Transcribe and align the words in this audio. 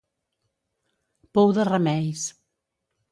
Pou 1.37 1.53
de 1.57 1.67
remeis. 1.71 2.25